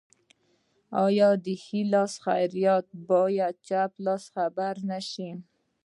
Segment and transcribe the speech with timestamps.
[1.05, 5.29] آیا د ښي لاس خیرات باید چپ لاس خبر نشي؟